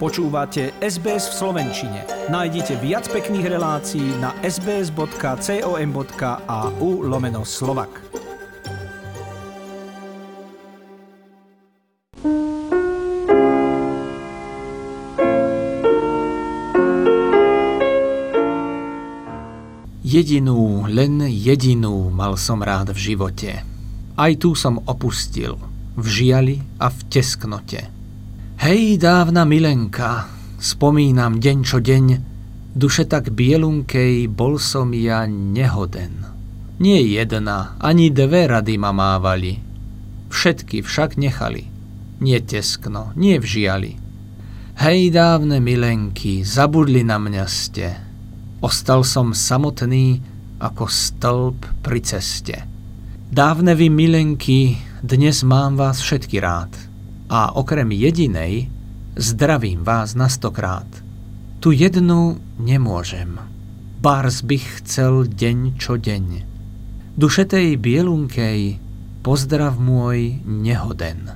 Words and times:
Počúvate 0.00 0.72
SBS 0.80 1.28
v 1.28 1.34
Slovenčine. 1.44 2.08
Nájdite 2.32 2.80
viac 2.80 3.04
pekných 3.12 3.52
relácií 3.52 4.16
na 4.16 4.32
sbs.com.au 4.40 5.04
lomeno 7.04 7.44
slovak. 7.44 8.00
Jedinú, 20.00 20.88
len 20.88 21.28
jedinú 21.28 22.08
mal 22.08 22.40
som 22.40 22.64
rád 22.64 22.96
v 22.96 23.12
živote. 23.12 23.60
Aj 24.16 24.32
tu 24.40 24.56
som 24.56 24.80
opustil, 24.88 25.60
v 25.92 26.06
žiali 26.08 26.56
a 26.80 26.88
v 26.88 26.98
tesknote 27.12 27.99
Hej, 28.60 29.00
dávna 29.00 29.48
milenka, 29.48 30.28
spomínam 30.60 31.40
deň 31.40 31.58
čo 31.64 31.80
deň, 31.80 32.04
duše 32.76 33.08
tak 33.08 33.32
bielunkej 33.32 34.28
bol 34.28 34.60
som 34.60 34.92
ja 34.92 35.24
nehoden. 35.24 36.28
Nie 36.76 37.00
jedna, 37.00 37.80
ani 37.80 38.12
dve 38.12 38.44
rady 38.44 38.76
ma 38.76 38.92
mávali, 38.92 39.64
všetky 40.28 40.84
však 40.84 41.16
nechali, 41.16 41.72
nie 42.20 42.36
teskno, 42.44 43.16
nie 43.16 43.40
v 43.40 43.48
žiali. 43.48 43.92
Hej, 44.76 45.16
dávne 45.16 45.56
milenky, 45.56 46.44
zabudli 46.44 47.00
na 47.00 47.16
mňa 47.16 47.44
ste, 47.48 47.96
ostal 48.60 49.08
som 49.08 49.32
samotný 49.32 50.20
ako 50.60 50.84
stĺp 50.84 51.80
pri 51.80 52.00
ceste. 52.04 52.60
Dávne 53.32 53.72
vy 53.72 53.88
milenky, 53.88 54.76
dnes 55.00 55.48
mám 55.48 55.80
vás 55.80 56.04
všetky 56.04 56.44
rád– 56.44 56.76
a 57.30 57.54
okrem 57.54 57.94
jedinej 57.94 58.66
zdravím 59.14 59.86
vás 59.86 60.18
na 60.18 60.26
stokrát. 60.26 60.86
Tu 61.62 61.70
jednu 61.70 62.42
nemôžem. 62.58 63.38
Bárs 64.02 64.42
bych 64.42 64.82
chcel 64.82 65.30
deň 65.30 65.78
čo 65.78 65.94
deň. 65.94 66.26
Duše 67.14 67.46
tej 67.46 67.78
bielunkej 67.78 68.82
pozdrav 69.22 69.78
môj 69.78 70.42
nehoden. 70.42 71.30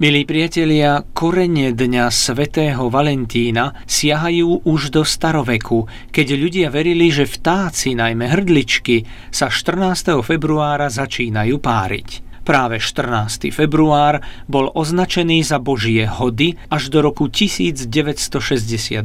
Milí 0.00 0.24
priatelia, 0.24 1.04
korene 1.12 1.76
dňa 1.76 2.08
svätého 2.08 2.88
Valentína 2.88 3.84
siahajú 3.84 4.64
už 4.64 4.96
do 4.96 5.04
staroveku, 5.04 5.84
keď 6.08 6.40
ľudia 6.40 6.72
verili, 6.72 7.12
že 7.12 7.28
vtáci, 7.28 7.92
najmä 7.92 8.32
hrdličky, 8.32 9.04
sa 9.28 9.52
14. 9.52 10.24
februára 10.24 10.88
začínajú 10.88 11.60
páriť. 11.60 12.24
Práve 12.48 12.80
14. 12.80 13.52
február 13.52 14.24
bol 14.48 14.72
označený 14.72 15.44
za 15.44 15.60
Božie 15.60 16.08
hody 16.08 16.56
až 16.72 16.88
do 16.88 17.04
roku 17.04 17.28
1969, 17.28 19.04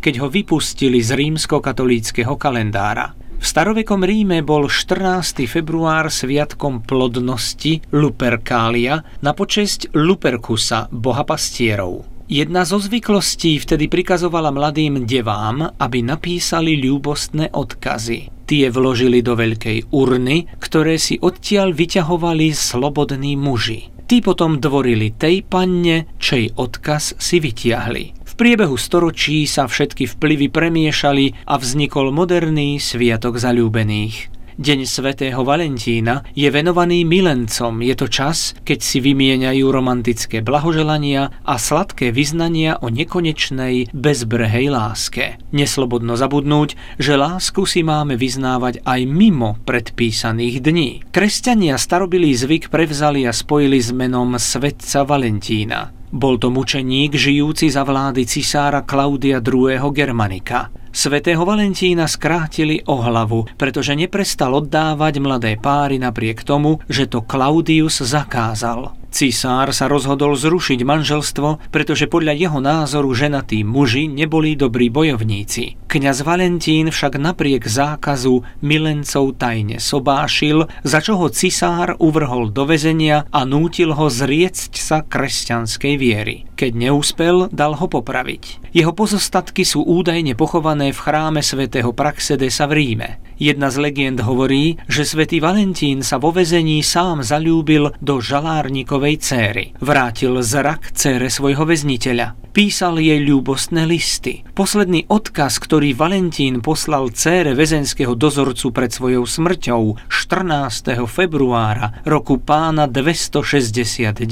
keď 0.00 0.14
ho 0.16 0.32
vypustili 0.32 1.04
z 1.04 1.12
rímsko-katolíckého 1.12 2.40
kalendára. 2.40 3.21
V 3.42 3.50
starovekom 3.50 4.06
Ríme 4.06 4.46
bol 4.46 4.70
14. 4.70 5.50
február 5.50 6.14
sviatkom 6.14 6.86
plodnosti 6.86 7.82
Luperkália 7.90 9.02
na 9.18 9.34
počesť 9.34 9.98
Luperkusa, 9.98 10.86
boha 10.94 11.26
pastierov. 11.26 12.06
Jedna 12.30 12.62
zo 12.62 12.78
zvyklostí 12.78 13.58
vtedy 13.58 13.90
prikazovala 13.90 14.54
mladým 14.54 15.02
devám, 15.02 15.74
aby 15.74 16.06
napísali 16.06 16.78
ľúbostné 16.86 17.50
odkazy. 17.50 18.30
Tie 18.46 18.70
vložili 18.70 19.26
do 19.26 19.34
veľkej 19.34 19.90
urny, 19.90 20.46
ktoré 20.62 20.94
si 21.02 21.18
odtiaľ 21.18 21.74
vyťahovali 21.74 22.54
slobodní 22.54 23.34
muži. 23.34 23.90
Tí 24.06 24.22
potom 24.22 24.62
dvorili 24.62 25.18
tej 25.18 25.42
panne, 25.42 26.14
čej 26.22 26.54
odkaz 26.54 27.18
si 27.18 27.42
vytiahli. 27.42 28.21
V 28.32 28.40
priebehu 28.40 28.80
storočí 28.80 29.44
sa 29.44 29.68
všetky 29.68 30.08
vplyvy 30.16 30.48
premiešali 30.48 31.44
a 31.44 31.60
vznikol 31.60 32.16
moderný 32.16 32.80
sviatok 32.80 33.36
zalúbených. 33.36 34.32
Deň 34.56 34.88
svätého 34.88 35.44
Valentína 35.44 36.24
je 36.32 36.48
venovaný 36.48 37.04
milencom. 37.04 37.84
Je 37.84 37.92
to 37.92 38.08
čas, 38.08 38.56
keď 38.64 38.80
si 38.80 39.04
vymieňajú 39.04 39.68
romantické 39.68 40.40
blahoželania 40.40 41.28
a 41.44 41.60
sladké 41.60 42.08
vyznania 42.08 42.80
o 42.80 42.88
nekonečnej, 42.88 43.92
bezbrehej 43.92 44.72
láske. 44.72 45.36
Neslobodno 45.52 46.16
zabudnúť, 46.16 46.96
že 46.96 47.20
lásku 47.20 47.68
si 47.68 47.84
máme 47.84 48.16
vyznávať 48.16 48.80
aj 48.80 49.00
mimo 49.12 49.60
predpísaných 49.68 50.64
dní. 50.64 51.04
Kresťania 51.12 51.76
starobilý 51.76 52.32
zvyk 52.32 52.72
prevzali 52.72 53.28
a 53.28 53.32
spojili 53.36 53.76
s 53.76 53.92
menom 53.92 54.40
svetca 54.40 55.04
Valentína. 55.04 56.01
Bol 56.12 56.36
to 56.36 56.52
mučeník 56.52 57.16
žijúci 57.16 57.72
za 57.72 57.88
vlády 57.88 58.28
cisára 58.28 58.84
Klaudia 58.84 59.40
II. 59.40 59.80
Germanika. 59.96 60.68
Svetého 60.92 61.40
Valentína 61.48 62.04
skrátili 62.04 62.84
o 62.84 63.00
hlavu, 63.00 63.48
pretože 63.56 63.96
neprestal 63.96 64.52
oddávať 64.52 65.24
mladé 65.24 65.56
páry 65.56 65.96
napriek 65.96 66.44
tomu, 66.44 66.84
že 66.84 67.08
to 67.08 67.24
Klaudius 67.24 68.04
zakázal. 68.04 69.01
Cisár 69.12 69.76
sa 69.76 69.92
rozhodol 69.92 70.32
zrušiť 70.40 70.80
manželstvo, 70.88 71.68
pretože 71.68 72.08
podľa 72.08 72.32
jeho 72.32 72.58
názoru 72.64 73.12
ženatí 73.12 73.60
muži 73.60 74.08
neboli 74.08 74.56
dobrí 74.56 74.88
bojovníci. 74.88 75.76
Kňaz 75.84 76.24
Valentín 76.24 76.88
však 76.88 77.20
napriek 77.20 77.68
zákazu 77.68 78.40
milencov 78.64 79.36
tajne 79.36 79.76
sobášil, 79.76 80.64
za 80.80 81.04
čo 81.04 81.20
ho 81.20 81.28
cisár 81.28 82.00
uvrhol 82.00 82.48
do 82.48 82.64
väzenia 82.64 83.28
a 83.28 83.44
nútil 83.44 83.92
ho 83.92 84.08
zriecť 84.08 84.72
sa 84.80 85.04
kresťanskej 85.04 85.94
viery. 86.00 86.48
Keď 86.56 86.72
neúspel, 86.72 87.52
dal 87.52 87.76
ho 87.76 87.86
popraviť. 87.92 88.72
Jeho 88.72 88.96
pozostatky 88.96 89.68
sú 89.68 89.84
údajne 89.84 90.32
pochované 90.32 90.96
v 90.96 91.02
chráme 91.04 91.44
svätého 91.44 91.92
Praxedesa 91.92 92.64
v 92.64 92.72
Ríme. 92.80 93.20
Jedna 93.42 93.74
z 93.74 93.82
legend 93.82 94.22
hovorí, 94.22 94.78
že 94.86 95.02
svätý 95.02 95.42
Valentín 95.42 96.06
sa 96.06 96.22
vo 96.22 96.30
vezení 96.30 96.78
sám 96.78 97.26
zalúbil 97.26 97.90
do 97.98 98.22
žalárnikovej 98.22 99.18
céry. 99.18 99.74
Vrátil 99.82 100.38
zrak 100.46 100.94
cére 100.94 101.26
svojho 101.26 101.66
väzniteľa. 101.66 102.38
Písal 102.54 103.02
jej 103.02 103.18
ľúbostné 103.18 103.82
listy. 103.82 104.46
Posledný 104.54 105.10
odkaz, 105.10 105.58
ktorý 105.58 105.90
Valentín 105.90 106.62
poslal 106.62 107.10
cére 107.10 107.58
väzenského 107.58 108.14
dozorcu 108.14 108.70
pred 108.70 108.94
svojou 108.94 109.26
smrťou 109.26 110.06
14. 110.06 111.02
februára 111.10 111.98
roku 112.06 112.38
pána 112.38 112.86
269, 112.86 114.22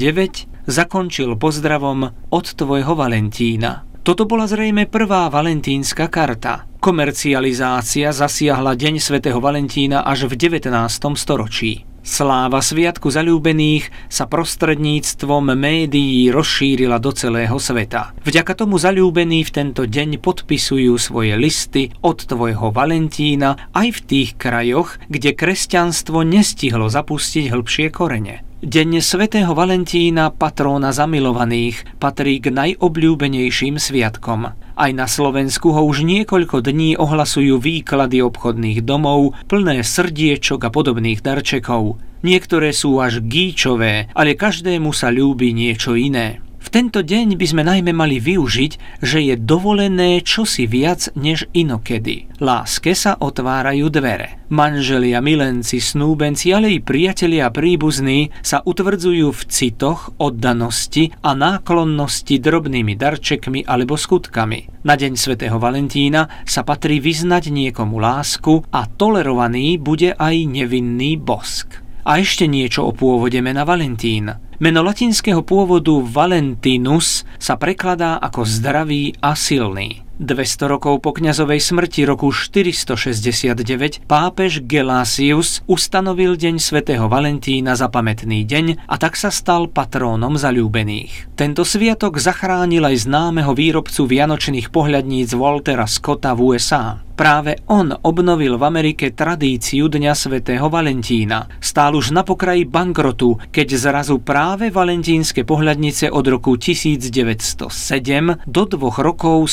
zakončil 0.71 1.35
pozdravom 1.35 2.15
od 2.31 2.45
tvojho 2.55 2.95
Valentína. 2.95 3.90
Toto 4.01 4.25
bola 4.25 4.49
zrejme 4.49 4.89
prvá 4.89 5.29
valentínska 5.29 6.09
karta. 6.09 6.65
Komercializácia 6.81 8.09
zasiahla 8.09 8.73
Deň 8.73 8.97
svätého 8.97 9.37
Valentína 9.37 10.01
až 10.01 10.25
v 10.25 10.41
19. 10.41 10.73
storočí. 11.13 11.85
Sláva 12.01 12.65
Sviatku 12.65 13.13
zalúbených 13.13 13.93
sa 14.09 14.25
prostredníctvom 14.25 15.53
médií 15.53 16.33
rozšírila 16.33 16.97
do 16.97 17.13
celého 17.13 17.53
sveta. 17.61 18.17
Vďaka 18.25 18.57
tomu 18.57 18.81
zalúbení 18.81 19.45
v 19.45 19.53
tento 19.53 19.85
deň 19.85 20.17
podpisujú 20.17 20.97
svoje 20.97 21.37
listy 21.37 21.93
od 22.01 22.25
tvojho 22.25 22.73
Valentína 22.73 23.69
aj 23.69 23.87
v 23.93 23.99
tých 24.01 24.29
krajoch, 24.33 24.97
kde 25.13 25.37
kresťanstvo 25.37 26.25
nestihlo 26.25 26.89
zapustiť 26.89 27.53
hĺbšie 27.53 27.93
korene. 27.93 28.49
Deň 28.61 29.01
svätého 29.01 29.57
Valentína, 29.57 30.29
patróna 30.29 30.93
zamilovaných, 30.93 31.97
patrí 31.97 32.37
k 32.37 32.53
najobľúbenejším 32.53 33.81
sviatkom. 33.81 34.53
Aj 34.53 34.91
na 34.93 35.09
Slovensku 35.09 35.73
ho 35.73 35.81
už 35.81 36.05
niekoľko 36.05 36.61
dní 36.61 36.93
ohlasujú 36.93 37.57
výklady 37.57 38.21
obchodných 38.21 38.85
domov, 38.85 39.33
plné 39.49 39.81
srdiečok 39.81 40.61
a 40.61 40.69
podobných 40.69 41.25
darčekov. 41.25 41.97
Niektoré 42.21 42.69
sú 42.69 43.01
až 43.01 43.25
gíčové, 43.25 44.13
ale 44.13 44.37
každému 44.37 44.93
sa 44.93 45.09
ľúbi 45.09 45.57
niečo 45.57 45.97
iné. 45.97 46.45
V 46.61 46.69
tento 46.69 47.01
deň 47.01 47.41
by 47.41 47.45
sme 47.49 47.63
najmä 47.65 47.89
mali 47.89 48.21
využiť, 48.21 49.01
že 49.01 49.19
je 49.25 49.33
dovolené 49.33 50.21
čosi 50.21 50.69
viac 50.69 51.09
než 51.17 51.49
inokedy. 51.57 52.29
Láske 52.37 52.93
sa 52.93 53.17
otvárajú 53.17 53.89
dvere. 53.89 54.45
Manželia, 54.53 55.25
milenci, 55.25 55.81
snúbenci, 55.81 56.53
ale 56.53 56.77
i 56.77 56.79
priatelia 56.79 57.49
a 57.49 57.53
príbuzní 57.53 58.29
sa 58.45 58.61
utvrdzujú 58.61 59.33
v 59.33 59.41
citoch, 59.49 60.13
oddanosti 60.21 61.09
a 61.25 61.33
náklonnosti 61.33 62.37
drobnými 62.37 62.93
darčekmi 62.93 63.65
alebo 63.65 63.97
skutkami. 63.97 64.85
Na 64.85 64.93
deň 64.93 65.17
svätého 65.17 65.57
Valentína 65.57 66.45
sa 66.45 66.61
patrí 66.61 67.01
vyznať 67.01 67.49
niekomu 67.49 67.97
lásku 67.97 68.69
a 68.69 68.85
tolerovaný 68.85 69.81
bude 69.81 70.13
aj 70.13 70.35
nevinný 70.45 71.17
bosk. 71.17 71.81
A 72.05 72.21
ešte 72.21 72.45
niečo 72.45 72.85
o 72.85 72.91
pôvode 72.93 73.37
mena 73.41 73.65
Valentín. 73.65 74.50
Meno 74.61 74.85
latinského 74.85 75.41
pôvodu 75.41 76.05
Valentinus 76.05 77.25
sa 77.41 77.57
prekladá 77.57 78.21
ako 78.21 78.45
zdravý 78.45 79.17
a 79.17 79.33
silný. 79.33 80.05
200 80.19 80.67
rokov 80.67 80.99
po 80.99 81.15
kňazovej 81.15 81.61
smrti 81.63 82.03
roku 82.03 82.33
469 82.33 84.03
pápež 84.09 84.65
Gelasius 84.65 85.63
ustanovil 85.69 86.35
deň 86.35 86.59
svätého 86.59 87.07
Valentína 87.07 87.79
za 87.79 87.87
pamätný 87.87 88.43
deň 88.43 88.87
a 88.89 88.95
tak 88.99 89.15
sa 89.15 89.31
stal 89.31 89.71
patrónom 89.71 90.35
zalúbených. 90.35 91.31
Tento 91.39 91.63
sviatok 91.63 92.19
zachránil 92.19 92.83
aj 92.83 93.07
známeho 93.07 93.55
výrobcu 93.55 94.03
vianočných 94.09 94.67
pohľadníc 94.73 95.31
Waltera 95.37 95.87
Scotta 95.87 96.35
v 96.35 96.53
USA. 96.53 96.99
Práve 97.21 97.61
on 97.69 97.93
obnovil 97.93 98.57
v 98.57 98.65
Amerike 98.65 99.13
tradíciu 99.13 99.85
Dňa 99.85 100.17
svätého 100.17 100.65
Valentína. 100.73 101.61
Stál 101.61 101.93
už 101.93 102.17
na 102.17 102.25
pokraji 102.25 102.65
bankrotu, 102.65 103.37
keď 103.53 103.77
zrazu 103.77 104.17
práve 104.17 104.73
valentínske 104.73 105.45
pohľadnice 105.45 106.09
od 106.09 106.25
roku 106.25 106.57
1907 106.57 108.41
do 108.49 108.63
dvoch 108.65 108.97
rokov 109.05 109.45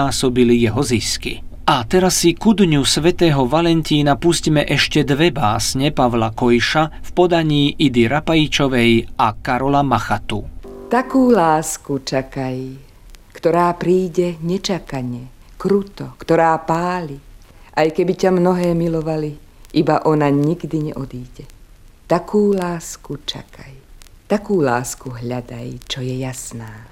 strojnásobili 0.00 0.56
jeho 0.64 0.80
zisky. 0.80 1.44
A 1.68 1.84
teraz 1.84 2.24
si 2.24 2.34
ku 2.34 2.56
dňu 2.56 2.82
svätého 2.82 3.46
Valentína 3.46 4.16
pustíme 4.16 4.64
ešte 4.66 5.04
dve 5.06 5.30
básne 5.30 5.92
Pavla 5.92 6.32
Kojša 6.32 7.04
v 7.04 7.10
podaní 7.14 7.76
Idy 7.78 8.08
Rapajčovej 8.10 9.20
a 9.20 9.36
Karola 9.38 9.84
Machatu. 9.84 10.42
Takú 10.90 11.30
lásku 11.30 12.02
čakaj, 12.02 12.74
ktorá 13.30 13.70
príde 13.78 14.34
nečakane 14.42 15.30
kruto, 15.60 16.18
ktorá 16.18 16.58
páli. 16.64 17.20
Aj 17.70 17.86
keby 17.86 18.18
ťa 18.18 18.34
mnohé 18.34 18.74
milovali, 18.74 19.38
iba 19.70 20.02
ona 20.02 20.26
nikdy 20.26 20.90
neodíde. 20.90 21.46
Takú 22.10 22.50
lásku 22.50 23.22
čakaj, 23.22 23.70
takú 24.26 24.58
lásku 24.58 25.06
hľadaj, 25.06 25.86
čo 25.86 26.02
je 26.02 26.18
jasná. 26.18 26.89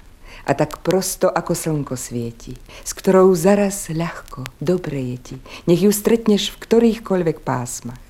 A 0.49 0.57
tak 0.57 0.81
prosto 0.81 1.29
ako 1.29 1.53
slnko 1.53 1.93
svieti, 1.93 2.57
s 2.81 2.97
ktorou 2.97 3.29
zaraz 3.37 3.93
ľahko, 3.93 4.49
dobre 4.57 5.13
je 5.13 5.17
ti, 5.21 5.35
nech 5.69 5.85
ju 5.85 5.93
stretneš 5.93 6.49
v 6.57 6.65
ktorýchkoľvek 6.65 7.45
pásmach. 7.45 8.01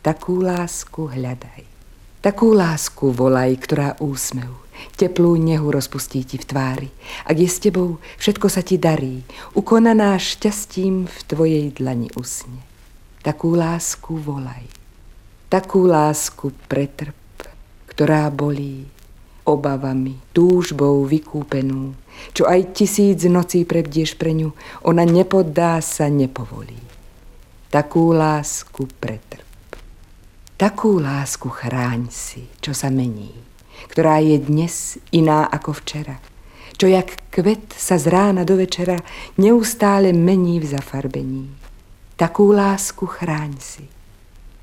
Takú 0.00 0.40
lásku 0.40 1.12
hľadaj. 1.12 1.68
Takú 2.24 2.56
lásku 2.56 3.12
volaj, 3.12 3.52
ktorá 3.60 4.00
úsmev, 4.00 4.64
Teplú 4.94 5.38
nehu 5.38 5.70
rozpustí 5.70 6.22
ti 6.26 6.36
v 6.38 6.46
tvári. 6.46 6.90
Ak 7.26 7.38
je 7.38 7.48
s 7.50 7.62
tebou, 7.62 7.98
všetko 8.18 8.46
sa 8.50 8.62
ti 8.62 8.78
darí. 8.78 9.22
Ukonaná 9.54 10.18
šťastím 10.18 11.06
v 11.06 11.18
tvojej 11.26 11.66
dlani 11.74 12.10
usne. 12.14 12.62
Takú 13.22 13.54
lásku 13.54 14.18
volaj. 14.18 14.66
Takú 15.50 15.86
lásku 15.86 16.50
pretrp, 16.66 17.14
ktorá 17.86 18.26
bolí 18.30 18.90
obavami, 19.44 20.18
túžbou 20.32 21.04
vykúpenú, 21.04 21.92
čo 22.32 22.48
aj 22.48 22.74
tisíc 22.76 23.24
nocí 23.28 23.68
prebdieš 23.68 24.16
pre 24.16 24.32
ňu, 24.32 24.56
ona 24.84 25.04
nepoddá 25.04 25.78
sa, 25.84 26.08
nepovolí. 26.08 26.80
Takú 27.68 28.16
lásku 28.16 28.88
pretrp. 28.98 29.44
Takú 30.54 31.02
lásku 31.02 31.50
chráň 31.50 32.08
si, 32.08 32.46
čo 32.62 32.72
sa 32.72 32.88
mení 32.88 33.44
ktorá 33.88 34.18
je 34.22 34.40
dnes 34.40 34.98
iná 35.12 35.46
ako 35.46 35.76
včera. 35.84 36.18
Čo 36.74 36.90
jak 36.90 37.30
kvet 37.30 37.70
sa 37.70 37.94
z 38.00 38.10
rána 38.10 38.42
do 38.42 38.58
večera 38.58 38.98
neustále 39.38 40.10
mení 40.10 40.58
v 40.58 40.66
zafarbení. 40.74 41.46
Takú 42.18 42.50
lásku 42.50 43.06
chráň 43.06 43.52
si. 43.62 43.84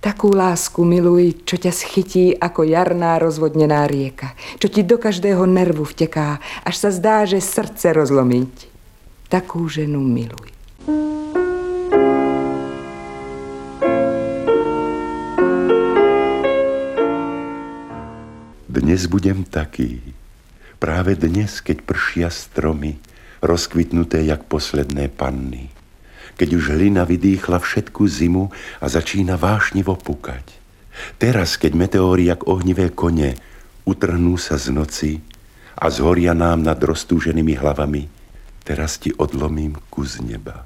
Takú 0.02 0.34
lásku 0.34 0.82
miluj, 0.82 1.46
čo 1.46 1.62
ťa 1.62 1.70
schytí 1.70 2.34
ako 2.34 2.66
jarná 2.66 3.22
rozvodnená 3.22 3.86
rieka, 3.86 4.34
čo 4.58 4.66
ti 4.66 4.82
do 4.82 4.98
každého 4.98 5.46
nervu 5.46 5.86
vteká, 5.86 6.42
až 6.66 6.76
sa 6.82 6.90
zdá, 6.90 7.22
že 7.30 7.38
srdce 7.38 7.94
rozlomiť. 7.94 8.66
Takú 9.30 9.70
ženu 9.70 10.02
miluj. 10.02 10.50
Dnes 18.66 19.06
budem 19.06 19.46
taký. 19.46 20.02
Práve 20.82 21.14
dnes, 21.14 21.62
keď 21.62 21.86
pršia 21.86 22.34
stromy, 22.34 22.98
rozkvitnuté 23.46 24.26
jak 24.26 24.50
posledné 24.50 25.14
panny. 25.14 25.70
Keď 26.42 26.50
už 26.58 26.74
hlina 26.74 27.06
vydýchla 27.06 27.62
všetku 27.62 28.02
zimu 28.10 28.50
a 28.82 28.86
začína 28.90 29.38
vášnivo 29.38 29.94
pukať. 29.94 30.58
Teraz, 31.22 31.54
keď 31.54 31.78
meteóry 31.78 32.34
jak 32.34 32.50
ohnivé 32.50 32.90
kone 32.90 33.38
utrhnú 33.86 34.42
sa 34.42 34.58
z 34.58 34.74
noci 34.74 35.12
a 35.78 35.86
zhoria 35.94 36.34
nám 36.34 36.66
nad 36.66 36.82
roztúženými 36.82 37.62
hlavami, 37.62 38.10
teraz 38.66 38.98
ti 38.98 39.14
odlomím 39.14 39.78
kus 39.94 40.18
neba. 40.18 40.66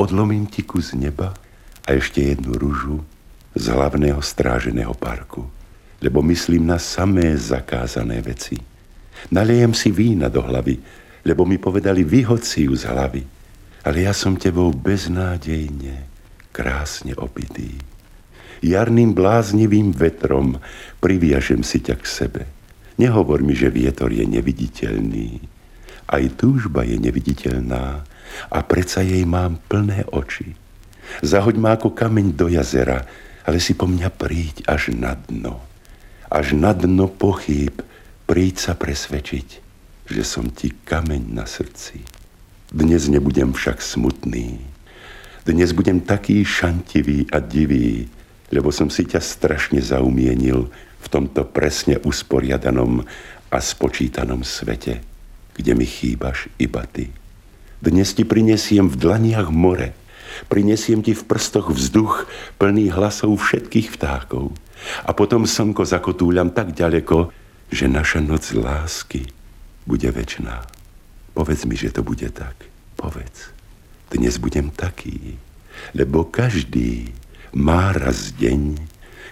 Odlomím 0.00 0.48
ti 0.48 0.64
kus 0.64 0.96
neba 0.96 1.36
a 1.84 1.88
ešte 1.92 2.24
jednu 2.24 2.56
rúžu 2.56 3.04
z 3.52 3.68
hlavného 3.68 4.24
stráženého 4.24 4.96
parku 4.96 5.52
lebo 5.98 6.22
myslím 6.22 6.66
na 6.66 6.78
samé 6.78 7.34
zakázané 7.34 8.22
veci. 8.22 8.58
Naliejem 9.34 9.74
si 9.74 9.90
vína 9.90 10.30
do 10.30 10.38
hlavy, 10.38 10.78
lebo 11.26 11.42
mi 11.42 11.58
povedali, 11.58 12.06
vyhod 12.06 12.46
si 12.46 12.70
ju 12.70 12.74
z 12.78 12.86
hlavy. 12.86 13.37
Ale 13.88 14.04
ja 14.04 14.12
som 14.12 14.36
tebou 14.36 14.68
beznádejne, 14.76 16.04
krásne 16.52 17.16
opitý. 17.16 17.80
Jarným 18.60 19.16
bláznivým 19.16 19.96
vetrom 19.96 20.60
priviažem 21.00 21.64
si 21.64 21.80
ťa 21.80 21.96
k 21.96 22.04
sebe. 22.04 22.42
Nehovor 23.00 23.40
mi, 23.40 23.56
že 23.56 23.72
vietor 23.72 24.12
je 24.12 24.28
neviditeľný. 24.28 25.40
Aj 26.04 26.24
túžba 26.36 26.84
je 26.84 27.00
neviditeľná 27.00 28.04
a 28.52 28.58
predsa 28.68 29.00
jej 29.00 29.24
mám 29.24 29.56
plné 29.72 30.04
oči. 30.12 30.52
Zahoď 31.24 31.56
ma 31.56 31.80
ako 31.80 31.96
kameň 31.96 32.36
do 32.36 32.52
jazera, 32.52 33.08
ale 33.48 33.56
si 33.56 33.72
po 33.72 33.88
mňa 33.88 34.12
príď 34.12 34.68
až 34.68 34.92
na 34.92 35.16
dno 35.16 35.68
až 36.28 36.52
na 36.52 36.76
dno 36.76 37.08
pochýb 37.08 37.80
príď 38.28 38.54
sa 38.60 38.72
presvedčiť, 38.76 39.48
že 40.12 40.22
som 40.24 40.52
ti 40.52 40.76
kameň 40.76 41.22
na 41.32 41.48
srdci. 41.48 42.17
Dnes 42.68 43.08
nebudem 43.08 43.56
však 43.56 43.80
smutný. 43.80 44.60
Dnes 45.48 45.72
budem 45.72 46.04
taký 46.04 46.44
šantivý 46.44 47.24
a 47.32 47.40
divý, 47.40 48.12
lebo 48.52 48.68
som 48.68 48.92
si 48.92 49.08
ťa 49.08 49.24
strašne 49.24 49.80
zaumienil 49.80 50.68
v 51.00 51.06
tomto 51.08 51.48
presne 51.48 51.96
usporiadanom 52.04 53.08
a 53.48 53.56
spočítanom 53.56 54.44
svete, 54.44 55.00
kde 55.56 55.72
mi 55.72 55.88
chýbaš 55.88 56.52
iba 56.60 56.84
ty. 56.84 57.08
Dnes 57.80 58.12
ti 58.12 58.28
prinesiem 58.28 58.84
v 58.84 59.00
dlaniach 59.00 59.48
more, 59.48 59.96
prinesiem 60.52 61.00
ti 61.00 61.16
v 61.16 61.24
prstoch 61.24 61.72
vzduch 61.72 62.28
plný 62.60 62.92
hlasov 62.92 63.32
všetkých 63.40 63.96
vtákov 63.96 64.52
a 65.08 65.16
potom 65.16 65.48
slnko 65.48 65.88
zakotúľam 65.88 66.52
tak 66.52 66.76
ďaleko, 66.76 67.32
že 67.72 67.88
naša 67.88 68.20
noc 68.20 68.52
lásky 68.52 69.24
bude 69.88 70.12
väčšiná. 70.12 70.77
Povedz 71.38 71.70
mi, 71.70 71.78
že 71.78 71.94
to 71.94 72.02
bude 72.02 72.26
tak. 72.34 72.66
Povedz. 72.98 73.54
Dnes 74.10 74.42
budem 74.42 74.74
taký, 74.74 75.38
lebo 75.94 76.26
každý 76.26 77.14
má 77.54 77.94
raz 77.94 78.34
deň, 78.34 78.74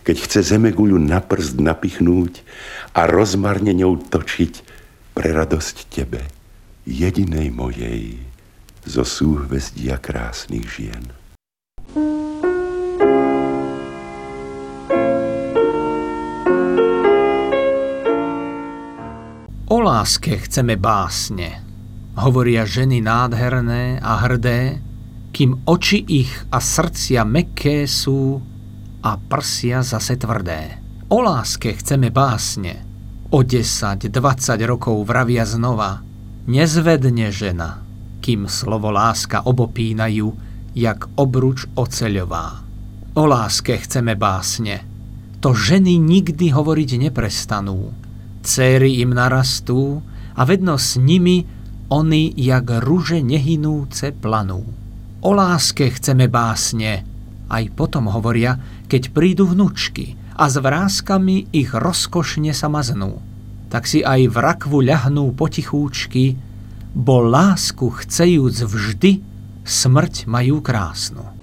keď 0.06 0.16
chce 0.22 0.54
zemeguľu 0.54 1.02
na 1.02 1.18
prst 1.18 1.58
napichnúť 1.58 2.46
a 2.94 3.10
rozmarne 3.10 3.74
ňou 3.74 3.98
točiť 4.06 4.62
pre 5.18 5.34
radosť 5.34 5.90
tebe, 5.90 6.22
jedinej 6.86 7.50
mojej, 7.50 8.22
zo 8.86 9.02
súhvezdia 9.02 9.98
krásnych 9.98 10.62
žien. 10.70 11.10
O 19.66 19.82
láske 19.82 20.38
chceme 20.46 20.78
básne, 20.78 21.65
hovoria 22.16 22.64
ženy 22.64 23.04
nádherné 23.04 24.00
a 24.00 24.24
hrdé, 24.24 24.80
kým 25.36 25.68
oči 25.68 26.00
ich 26.00 26.32
a 26.48 26.58
srdcia 26.64 27.28
mekké 27.28 27.84
sú 27.84 28.40
a 29.04 29.20
prsia 29.20 29.84
zase 29.84 30.16
tvrdé. 30.16 30.80
O 31.12 31.20
láske 31.20 31.76
chceme 31.76 32.08
básne, 32.08 32.82
o 33.30 33.44
10-20 33.44 34.08
rokov 34.64 34.96
vravia 35.04 35.44
znova, 35.44 36.00
nezvedne 36.48 37.28
žena, 37.30 37.84
kým 38.24 38.48
slovo 38.48 38.90
láska 38.90 39.44
obopínajú, 39.44 40.32
jak 40.72 41.06
obruč 41.20 41.68
oceľová. 41.76 42.64
O 43.14 43.22
láske 43.28 43.76
chceme 43.76 44.16
básne, 44.16 44.82
to 45.44 45.52
ženy 45.52 46.00
nikdy 46.00 46.50
hovoriť 46.50 47.06
neprestanú, 47.06 47.92
Céry 48.46 49.02
im 49.02 49.10
narastú 49.10 49.98
a 50.38 50.46
vedno 50.46 50.78
s 50.78 50.94
nimi 50.94 51.42
oni 51.92 52.34
jak 52.34 52.66
ruže 52.82 53.22
nehynúce 53.22 54.10
planú. 54.10 54.66
O 55.22 55.30
láske 55.34 55.90
chceme 55.90 56.26
básne, 56.26 57.06
aj 57.46 57.64
potom 57.74 58.10
hovoria, 58.10 58.58
keď 58.90 59.14
prídu 59.14 59.46
vnúčky 59.46 60.18
a 60.34 60.50
s 60.50 60.58
vrázkami 60.58 61.50
ich 61.54 61.70
rozkošne 61.70 62.50
sa 62.50 62.66
maznú. 62.66 63.22
tak 63.66 63.84
si 63.84 64.02
aj 64.02 64.30
v 64.30 64.36
rakvu 64.38 64.78
ľahnú 64.78 65.34
potichúčky, 65.34 66.38
bo 66.94 67.20
lásku 67.20 67.90
chcejúc 67.90 68.62
vždy, 68.62 69.20
smrť 69.66 70.30
majú 70.30 70.62
krásnu. 70.62 71.35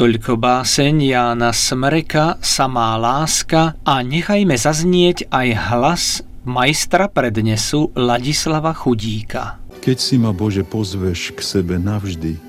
Toľko 0.00 0.40
báseň 0.40 1.12
Jána 1.12 1.52
Smreka, 1.52 2.40
Samá 2.40 2.96
láska 2.96 3.76
a 3.84 4.00
nechajme 4.00 4.56
zaznieť 4.56 5.28
aj 5.28 5.48
hlas 5.68 6.04
majstra 6.40 7.04
prednesu 7.04 7.92
Ladislava 7.92 8.72
Chudíka. 8.72 9.60
Keď 9.84 9.96
si 10.00 10.16
ma, 10.16 10.32
Bože, 10.32 10.64
pozveš 10.64 11.36
k 11.36 11.44
sebe 11.44 11.76
navždy, 11.76 12.40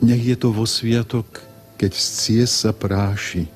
nech 0.00 0.24
je 0.24 0.32
to 0.32 0.48
vo 0.48 0.64
sviatok, 0.64 1.44
keď 1.76 1.92
vzcie 1.92 2.48
sa 2.48 2.72
práši. 2.72 3.52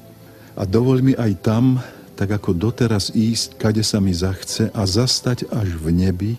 A 0.52 0.68
dovol 0.68 1.00
mi 1.00 1.16
aj 1.16 1.40
tam, 1.40 1.80
tak 2.20 2.36
ako 2.36 2.52
doteraz 2.52 3.16
ísť, 3.16 3.56
kade 3.56 3.80
sa 3.80 3.96
mi 3.96 4.12
zachce 4.12 4.68
a 4.76 4.84
zastať 4.84 5.48
až 5.48 5.72
v 5.72 5.96
nebi, 5.96 6.32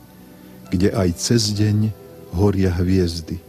kde 0.70 0.94
aj 0.94 1.18
cez 1.18 1.58
deň 1.58 1.90
horia 2.38 2.70
hviezdy. 2.70 3.49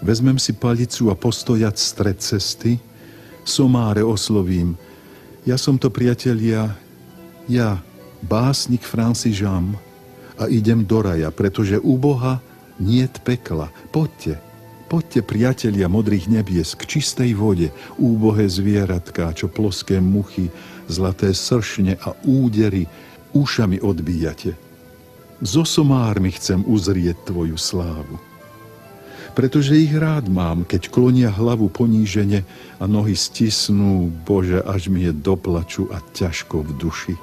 Vezmem 0.00 0.40
si 0.40 0.56
palicu 0.56 1.12
a 1.12 1.14
postojať 1.14 1.76
stred 1.76 2.18
cesty, 2.24 2.80
somáre 3.44 4.00
oslovím. 4.00 4.76
Ja 5.44 5.60
som 5.60 5.76
to, 5.76 5.92
priatelia, 5.92 6.72
ja, 7.48 7.80
básnik 8.24 8.84
Francis 8.84 9.36
Jean, 9.36 9.76
a 10.40 10.48
idem 10.48 10.88
do 10.88 11.04
raja, 11.04 11.28
pretože 11.28 11.76
u 11.76 12.00
Boha 12.00 12.40
niet 12.80 13.20
pekla. 13.20 13.68
Poďte, 13.92 14.40
Poďte, 14.90 15.22
priatelia 15.22 15.86
modrých 15.86 16.26
nebies, 16.26 16.74
k 16.74 16.82
čistej 16.98 17.38
vode, 17.38 17.70
úbohé 17.94 18.50
zvieratka, 18.50 19.30
čo 19.30 19.46
ploské 19.46 20.02
muchy, 20.02 20.50
zlaté 20.90 21.30
sršne 21.30 21.94
a 21.94 22.18
údery 22.26 22.90
ušami 23.30 23.78
odbíjate. 23.78 24.58
So 25.46 25.62
somármi 25.62 26.34
chcem 26.34 26.66
uzrieť 26.66 27.22
tvoju 27.22 27.54
slávu. 27.54 28.29
Pretože 29.30 29.78
ich 29.78 29.94
rád 29.94 30.28
mám, 30.28 30.66
keď 30.66 30.90
klonia 30.90 31.30
hlavu 31.32 31.70
ponížene 31.70 32.42
a 32.76 32.84
nohy 32.84 33.16
stisnú, 33.16 34.10
Bože, 34.26 34.60
až 34.60 34.90
mi 34.92 35.06
je 35.06 35.12
doplaču 35.14 35.88
a 35.88 36.02
ťažko 36.02 36.66
v 36.66 36.70
duši. 36.76 37.14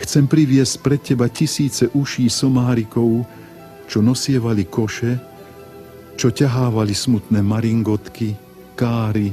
Chcem 0.00 0.24
priviesť 0.24 0.74
pred 0.80 1.00
teba 1.00 1.28
tisíce 1.28 1.88
uší 1.92 2.32
somárikov, 2.32 3.24
čo 3.90 3.98
nosievali 4.00 4.64
koše, 4.64 5.18
čo 6.16 6.28
ťahávali 6.32 6.92
smutné 6.92 7.40
maringotky, 7.40 8.36
káry 8.76 9.32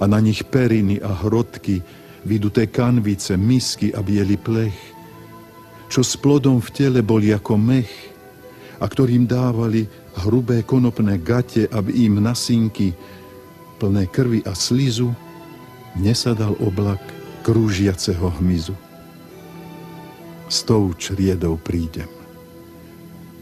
a 0.00 0.04
na 0.08 0.20
nich 0.20 0.44
periny 0.48 1.00
a 1.00 1.12
hrotky, 1.12 1.84
vyduté 2.24 2.70
kanvice, 2.70 3.36
misky 3.36 3.90
a 3.92 4.00
biely 4.00 4.38
plech, 4.38 4.78
čo 5.92 6.00
s 6.00 6.16
plodom 6.16 6.62
v 6.62 6.70
tele 6.72 7.00
boli 7.04 7.34
ako 7.34 7.58
mech 7.60 7.90
a 8.80 8.88
ktorým 8.88 9.28
dávali 9.28 9.84
hrubé 10.16 10.62
konopné 10.62 11.18
gate, 11.18 11.68
aby 11.68 12.06
im 12.06 12.20
na 12.20 12.36
synky, 12.36 12.92
plné 13.80 14.06
krvi 14.06 14.44
a 14.44 14.52
slizu, 14.54 15.14
nesadal 15.96 16.56
oblak 16.60 17.00
krúžiaceho 17.42 18.30
hmyzu. 18.40 18.76
S 20.48 20.62
tou 20.62 20.92
čriedou 20.94 21.56
prídem. 21.56 22.08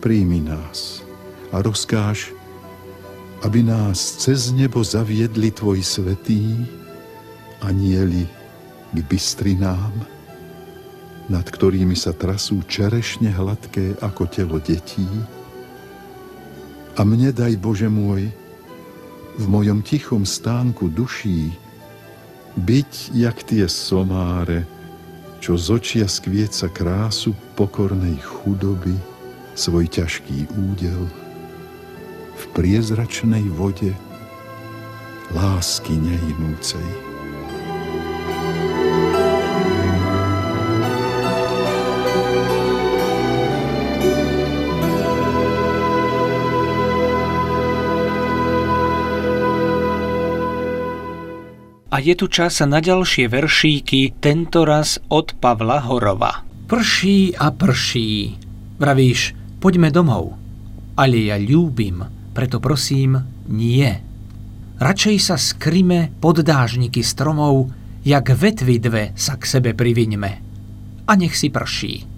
Príjmi 0.01 0.41
nás 0.41 1.05
a 1.53 1.61
rozkáž, 1.61 2.33
aby 3.43 3.61
nás 3.67 3.99
cez 4.21 4.53
nebo 4.53 4.85
zaviedli 4.85 5.51
Tvoji 5.51 5.83
svetí, 5.83 6.65
anieli 7.61 8.25
k 8.95 8.99
bystrinám, 9.05 9.93
nad 11.31 11.47
ktorými 11.47 11.95
sa 11.95 12.11
trasú 12.11 12.65
čerešne 12.67 13.31
hladké 13.31 14.01
ako 14.03 14.27
telo 14.27 14.59
detí. 14.59 15.07
A 16.99 17.07
mne 17.07 17.31
daj, 17.31 17.55
Bože 17.61 17.87
môj, 17.87 18.33
v 19.39 19.45
mojom 19.47 19.81
tichom 19.81 20.27
stánku 20.27 20.91
duší 20.91 21.55
byť 22.59 23.15
jak 23.15 23.41
tie 23.47 23.65
somáre, 23.71 24.67
čo 25.41 25.57
z 25.57 25.81
skvieca 26.05 26.69
krásu 26.69 27.33
pokornej 27.57 28.21
chudoby, 28.21 28.93
svoj 29.57 29.89
ťažký 29.89 30.51
údel 30.57 31.09
v 32.37 32.45
priezračnej 32.57 33.45
vode 33.53 33.93
lásky 35.33 35.97
nehynúcej. 35.97 37.10
Je 52.01 52.17
tu 52.17 52.33
čas 52.33 52.57
na 52.65 52.81
ďalšie 52.81 53.29
veršíky, 53.29 54.25
tentoraz 54.25 54.97
od 55.13 55.37
Pavla 55.37 55.85
Horova. 55.85 56.49
Prší 56.65 57.37
a 57.37 57.53
prší. 57.53 58.41
Vravíš, 58.81 59.37
poďme 59.61 59.93
domov. 59.93 60.33
Ale 60.97 61.29
ja 61.29 61.37
ľúbim, 61.37 62.01
preto 62.33 62.57
prosím, 62.57 63.21
nie. 63.53 64.01
Radšej 64.81 65.17
sa 65.21 65.37
skrime 65.37 66.09
pod 66.25 66.41
dážniky 66.41 67.05
stromov, 67.05 67.69
jak 68.01 68.33
vetvy 68.33 68.77
dve 68.81 69.05
sa 69.13 69.37
k 69.37 69.45
sebe 69.45 69.77
priviňme. 69.77 70.31
A 71.05 71.13
nech 71.21 71.37
si 71.37 71.53
prší. 71.53 72.09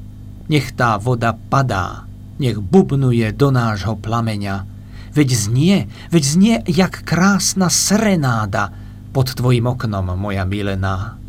Nech 0.46 0.78
tá 0.78 0.94
voda 0.94 1.34
padá, 1.34 2.06
nech 2.38 2.62
bubnuje 2.62 3.34
do 3.34 3.50
nášho 3.50 3.98
plameňa. 3.98 4.62
Veď 5.10 5.28
znie, 5.34 5.90
veď 6.14 6.22
znie, 6.22 6.54
jak 6.70 7.02
krásna 7.02 7.66
serenáda 7.66 8.81
pod 9.12 9.36
tvojim 9.36 9.68
oknom, 9.68 10.16
moja 10.16 10.42
milená. 10.48 11.20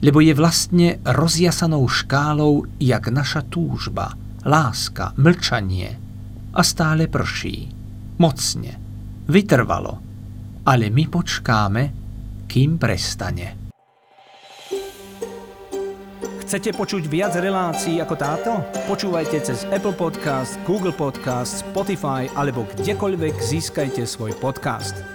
Lebo 0.00 0.22
je 0.22 0.32
vlastne 0.32 1.02
rozjasanou 1.02 1.84
škálou, 1.90 2.64
jak 2.78 3.10
naša 3.10 3.42
túžba, 3.44 4.14
láska, 4.46 5.12
mlčanie. 5.18 5.98
A 6.54 6.60
stále 6.62 7.10
prší 7.10 7.74
mocne, 8.18 8.72
vytrvalo, 9.26 9.98
ale 10.64 10.86
my 10.90 11.04
počkáme, 11.10 11.82
kým 12.46 12.78
prestane. 12.78 13.64
Chcete 16.44 16.76
počuť 16.76 17.08
viac 17.08 17.34
relácií 17.40 17.98
ako 18.04 18.14
táto? 18.20 18.52
Počúvajte 18.84 19.40
cez 19.42 19.64
Apple 19.72 19.96
Podcast, 19.96 20.60
Google 20.68 20.92
Podcast, 20.92 21.64
Spotify 21.64 22.28
alebo 22.36 22.68
kdekoľvek 22.68 23.34
získajte 23.40 24.04
svoj 24.04 24.36
podcast. 24.38 25.13